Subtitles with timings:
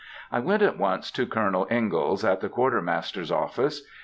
[0.31, 3.83] I went at once to Colonel Ingalls, at the Quartermaster's office.